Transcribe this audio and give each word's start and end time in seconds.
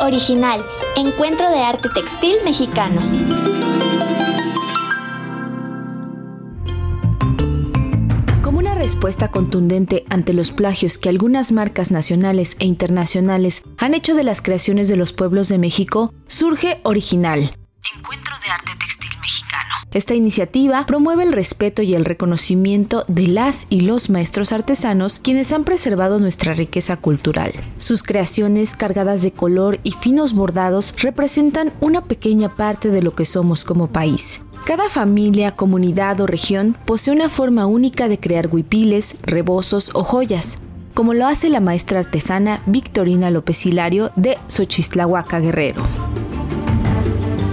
Original, 0.00 0.60
Encuentro 0.96 1.50
de 1.50 1.58
Arte 1.58 1.88
Textil 1.92 2.36
Mexicano. 2.44 3.00
Como 8.42 8.58
una 8.58 8.74
respuesta 8.74 9.30
contundente 9.30 10.04
ante 10.08 10.32
los 10.32 10.52
plagios 10.52 10.96
que 10.96 11.10
algunas 11.10 11.52
marcas 11.52 11.90
nacionales 11.90 12.56
e 12.60 12.64
internacionales 12.64 13.62
han 13.78 13.94
hecho 13.94 14.14
de 14.14 14.24
las 14.24 14.40
creaciones 14.40 14.88
de 14.88 14.96
los 14.96 15.12
pueblos 15.12 15.48
de 15.48 15.58
México, 15.58 16.14
surge 16.26 16.80
Original, 16.82 17.50
Encuentro 17.96 18.29
Esta 19.92 20.14
iniciativa 20.14 20.86
promueve 20.86 21.24
el 21.24 21.32
respeto 21.32 21.82
y 21.82 21.94
el 21.94 22.04
reconocimiento 22.04 23.04
de 23.08 23.26
las 23.26 23.66
y 23.70 23.80
los 23.80 24.08
maestros 24.08 24.52
artesanos 24.52 25.18
quienes 25.18 25.52
han 25.52 25.64
preservado 25.64 26.20
nuestra 26.20 26.54
riqueza 26.54 26.96
cultural. 26.96 27.52
Sus 27.76 28.04
creaciones 28.04 28.76
cargadas 28.76 29.22
de 29.22 29.32
color 29.32 29.80
y 29.82 29.90
finos 29.90 30.32
bordados 30.32 30.94
representan 30.98 31.72
una 31.80 32.04
pequeña 32.04 32.54
parte 32.54 32.90
de 32.90 33.02
lo 33.02 33.14
que 33.16 33.24
somos 33.24 33.64
como 33.64 33.88
país. 33.88 34.42
Cada 34.64 34.88
familia, 34.88 35.56
comunidad 35.56 36.20
o 36.20 36.26
región 36.28 36.76
posee 36.84 37.12
una 37.12 37.28
forma 37.28 37.66
única 37.66 38.06
de 38.06 38.20
crear 38.20 38.48
huipiles, 38.52 39.16
rebozos 39.22 39.90
o 39.94 40.04
joyas, 40.04 40.58
como 40.94 41.14
lo 41.14 41.26
hace 41.26 41.48
la 41.48 41.58
maestra 41.58 41.98
artesana 41.98 42.62
Victorina 42.66 43.30
López 43.30 43.66
Hilario 43.66 44.12
de 44.14 44.38
Xochistlahuaca 44.46 45.40
Guerrero. 45.40 45.82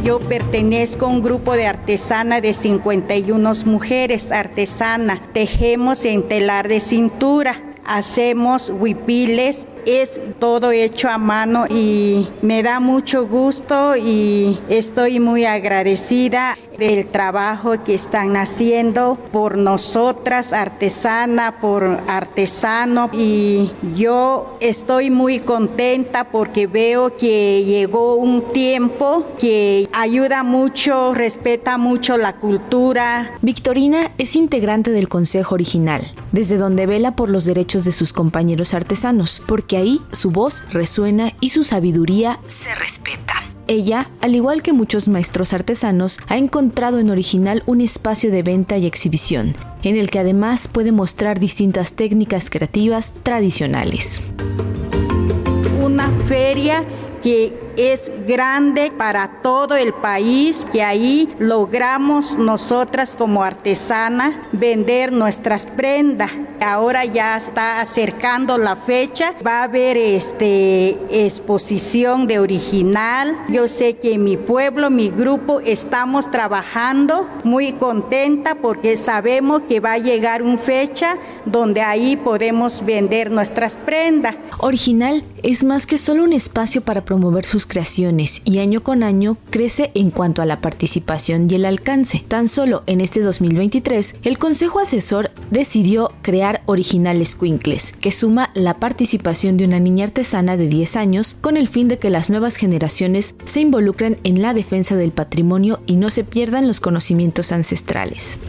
Yo 0.07 0.21
pertenezco 0.21 1.05
a 1.05 1.09
un 1.09 1.21
grupo 1.21 1.51
de 1.51 1.67
artesanas 1.67 2.41
de 2.41 2.53
51 2.53 3.53
mujeres 3.65 4.31
artesanas. 4.31 5.19
Tejemos 5.33 6.05
en 6.05 6.29
telar 6.29 6.69
de 6.69 6.79
cintura, 6.79 7.61
hacemos 7.83 8.69
huipiles, 8.69 9.67
es 9.87 10.19
todo 10.37 10.71
hecho 10.71 11.09
a 11.09 11.17
mano 11.17 11.65
y 11.69 12.27
me 12.41 12.61
da 12.61 12.81
mucho 12.81 13.25
gusto 13.25 13.95
y 13.95 14.59
estoy 14.67 15.21
muy 15.21 15.45
agradecida 15.45 16.57
del 16.77 17.07
trabajo 17.07 17.83
que 17.83 17.95
están 17.95 18.35
haciendo 18.35 19.17
por 19.31 19.57
nosotras, 19.57 20.53
artesana, 20.53 21.59
por 21.59 21.83
artesano 22.07 23.09
y 23.13 23.71
yo 23.95 24.57
estoy 24.59 25.09
muy 25.09 25.39
contenta 25.39 26.25
porque 26.25 26.67
veo 26.67 27.17
que 27.17 27.63
llegó 27.65 28.15
un 28.15 28.53
tiempo 28.53 29.25
que 29.39 29.89
ayuda 29.93 30.43
mucho, 30.43 31.13
respeta 31.13 31.77
mucho 31.77 32.17
la 32.17 32.35
cultura. 32.35 33.31
Victorina 33.41 34.11
es 34.17 34.35
integrante 34.35 34.91
del 34.91 35.07
Consejo 35.07 35.55
Original, 35.55 36.03
desde 36.31 36.57
donde 36.57 36.85
vela 36.85 37.15
por 37.15 37.29
los 37.29 37.45
derechos 37.45 37.85
de 37.85 37.91
sus 37.91 38.13
compañeros 38.13 38.73
artesanos, 38.73 39.41
porque 39.47 39.76
ahí 39.77 40.01
su 40.11 40.31
voz 40.31 40.63
resuena 40.71 41.31
y 41.39 41.49
su 41.49 41.63
sabiduría 41.63 42.39
se 42.47 42.75
respeta. 42.75 43.33
Ella, 43.67 44.09
al 44.21 44.33
igual 44.33 44.63
que 44.63 44.71
muchos 44.71 45.09
maestros 45.09 45.53
artesanos, 45.53 46.19
ha 46.27 46.37
encontrado 46.37 46.99
en 46.99 47.09
Original 47.09 47.63
un 47.65 47.81
espacio 47.81 48.31
de 48.31 48.41
venta 48.41 48.77
y 48.77 48.85
exhibición, 48.85 49.55
en 49.83 49.97
el 49.97 50.09
que 50.09 50.19
además 50.19 50.69
puede 50.69 50.93
mostrar 50.93 51.39
distintas 51.39 51.93
técnicas 51.93 52.49
creativas 52.49 53.13
tradicionales. 53.23 54.21
Una 55.83 56.09
feria 56.27 56.85
que 57.21 57.53
es 57.75 58.11
grande 58.25 58.89
para 58.89 59.41
todo 59.41 59.75
el 59.75 59.93
país, 59.93 60.65
que 60.71 60.81
ahí 60.81 61.35
logramos 61.39 62.37
nosotras 62.37 63.15
como 63.17 63.43
artesanas 63.43 64.33
vender 64.53 65.11
nuestras 65.11 65.65
prendas. 65.65 66.31
Ahora 66.61 67.05
ya 67.05 67.37
está 67.37 67.81
acercando 67.81 68.57
la 68.57 68.75
fecha, 68.75 69.33
va 69.45 69.61
a 69.61 69.63
haber 69.63 69.97
este 69.97 70.97
exposición 71.25 72.27
de 72.27 72.39
original. 72.39 73.37
Yo 73.49 73.67
sé 73.67 73.97
que 73.97 74.17
mi 74.17 74.37
pueblo, 74.37 74.89
mi 74.89 75.09
grupo 75.09 75.59
estamos 75.59 76.31
trabajando 76.31 77.27
muy 77.43 77.73
contenta 77.73 78.55
porque 78.55 78.97
sabemos 78.97 79.61
que 79.67 79.79
va 79.79 79.93
a 79.93 79.97
llegar 79.97 80.41
una 80.41 80.57
fecha 80.57 81.17
donde 81.45 81.81
ahí 81.81 82.17
podemos 82.17 82.85
vender 82.85 83.31
nuestras 83.31 83.73
prendas. 83.73 84.35
Original 84.59 85.23
es 85.43 85.63
más 85.63 85.85
que 85.85 85.97
solo 85.97 86.23
un 86.23 86.33
espacio 86.33 86.81
para 86.81 87.05
promover 87.05 87.45
sus 87.45 87.65
creaciones 87.65 88.41
y 88.43 88.59
año 88.59 88.83
con 88.83 89.03
año 89.03 89.37
crece 89.49 89.91
en 89.93 90.11
cuanto 90.11 90.41
a 90.41 90.45
la 90.45 90.61
participación 90.61 91.47
y 91.49 91.55
el 91.55 91.65
alcance. 91.65 92.23
Tan 92.27 92.47
solo 92.47 92.83
en 92.87 93.01
este 93.01 93.21
2023, 93.21 94.15
el 94.23 94.37
Consejo 94.37 94.79
Asesor 94.79 95.31
decidió 95.51 96.11
crear 96.21 96.61
Originales 96.65 97.35
Quinkles, 97.35 97.93
que 97.93 98.11
suma 98.11 98.49
la 98.53 98.75
participación 98.75 99.57
de 99.57 99.65
una 99.65 99.79
niña 99.79 100.05
artesana 100.05 100.57
de 100.57 100.67
10 100.67 100.95
años 100.95 101.37
con 101.41 101.57
el 101.57 101.67
fin 101.67 101.87
de 101.87 101.97
que 101.97 102.09
las 102.09 102.29
nuevas 102.29 102.55
generaciones 102.55 103.35
se 103.45 103.61
involucren 103.61 104.17
en 104.23 104.41
la 104.41 104.53
defensa 104.53 104.95
del 104.95 105.11
patrimonio 105.11 105.79
y 105.85 105.95
no 105.95 106.09
se 106.09 106.23
pierdan 106.23 106.67
los 106.67 106.79
conocimientos 106.79 107.51
ancestrales. 107.51 108.39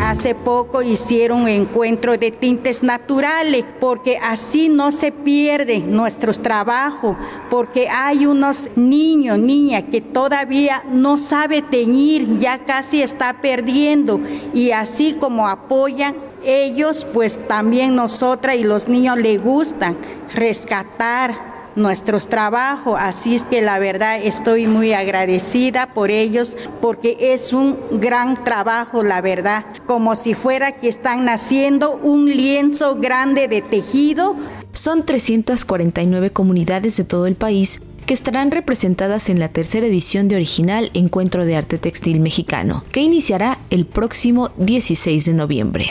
Hace 0.00 0.34
poco 0.34 0.82
hicieron 0.82 1.48
encuentro 1.48 2.16
de 2.16 2.30
tintes 2.30 2.82
naturales 2.82 3.64
porque 3.80 4.18
así 4.18 4.68
no 4.68 4.92
se 4.92 5.12
pierden 5.12 5.94
nuestros 5.94 6.40
trabajos, 6.40 7.16
porque 7.50 7.88
hay 7.88 8.26
unos 8.26 8.68
niños, 8.76 9.38
niñas 9.38 9.84
que 9.90 10.00
todavía 10.00 10.82
no 10.90 11.16
sabe 11.16 11.62
teñir, 11.62 12.38
ya 12.38 12.64
casi 12.64 13.02
está 13.02 13.40
perdiendo 13.40 14.20
y 14.54 14.70
así 14.70 15.14
como 15.14 15.48
apoyan 15.48 16.27
ellos, 16.44 17.06
pues 17.12 17.38
también 17.48 17.96
nosotras 17.96 18.56
y 18.56 18.64
los 18.64 18.88
niños 18.88 19.18
les 19.18 19.42
gustan 19.42 19.96
rescatar 20.34 21.48
nuestros 21.78 22.28
trabajos. 22.28 22.96
Así 22.98 23.34
es 23.34 23.44
que 23.44 23.62
la 23.62 23.78
verdad 23.78 24.20
estoy 24.22 24.66
muy 24.66 24.92
agradecida 24.92 25.88
por 25.94 26.10
ellos 26.10 26.56
porque 26.80 27.16
es 27.32 27.52
un 27.52 27.78
gran 27.92 28.44
trabajo, 28.44 29.02
la 29.02 29.20
verdad. 29.20 29.64
Como 29.86 30.16
si 30.16 30.34
fuera 30.34 30.72
que 30.72 30.88
están 30.88 31.24
naciendo 31.24 31.96
un 31.96 32.26
lienzo 32.26 32.96
grande 32.96 33.48
de 33.48 33.62
tejido. 33.62 34.36
Son 34.72 35.06
349 35.06 36.30
comunidades 36.30 36.96
de 36.96 37.04
todo 37.04 37.26
el 37.26 37.36
país 37.36 37.80
que 38.06 38.14
estarán 38.14 38.50
representadas 38.50 39.28
en 39.28 39.38
la 39.38 39.50
tercera 39.50 39.86
edición 39.86 40.28
de 40.28 40.36
Original 40.36 40.90
Encuentro 40.94 41.44
de 41.44 41.56
Arte 41.56 41.76
Textil 41.76 42.20
Mexicano, 42.20 42.82
que 42.90 43.02
iniciará 43.02 43.58
el 43.68 43.84
próximo 43.84 44.50
16 44.56 45.26
de 45.26 45.34
noviembre. 45.34 45.90